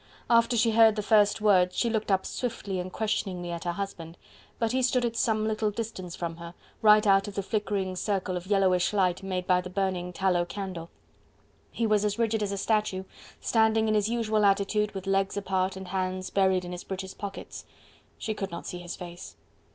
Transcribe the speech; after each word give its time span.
After 0.31 0.57
she 0.57 0.71
heard 0.71 0.95
the 0.95 1.03
first 1.03 1.41
words, 1.41 1.77
she 1.77 1.87
looked 1.87 2.09
up 2.09 2.25
swiftly 2.25 2.79
and 2.79 2.91
questioningly 2.91 3.51
at 3.51 3.65
her 3.65 3.71
husband, 3.73 4.17
but 4.57 4.71
he 4.71 4.81
stood 4.81 5.05
at 5.05 5.15
some 5.15 5.45
little 5.47 5.69
distance 5.69 6.15
from 6.15 6.37
her, 6.37 6.55
right 6.81 7.05
out 7.05 7.27
of 7.27 7.35
the 7.35 7.43
flickering 7.43 7.95
circle 7.95 8.35
of 8.35 8.47
yellowish 8.47 8.93
light 8.93 9.21
made 9.21 9.45
by 9.45 9.61
the 9.61 9.69
burning 9.69 10.11
tallow 10.11 10.43
candle. 10.43 10.89
He 11.69 11.85
was 11.85 12.03
as 12.03 12.17
rigid 12.17 12.41
as 12.41 12.51
a 12.51 12.57
statue, 12.57 13.03
standing 13.39 13.87
in 13.87 13.93
his 13.93 14.09
usual 14.09 14.43
attitude 14.43 14.91
with 14.95 15.05
legs 15.05 15.37
apart 15.37 15.75
and 15.77 15.89
hands 15.89 16.31
buried 16.31 16.65
in 16.65 16.71
his 16.71 16.83
breeches 16.83 17.13
pockets. 17.13 17.65
She 18.17 18.33
could 18.33 18.49
not 18.49 18.65
see 18.65 18.79
his 18.79 18.95
face. 18.95 19.35